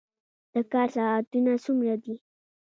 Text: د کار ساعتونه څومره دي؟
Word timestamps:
د 0.53 0.53
کار 0.71 0.87
ساعتونه 0.95 1.51
څومره 1.63 1.95
دي؟ 2.03 2.15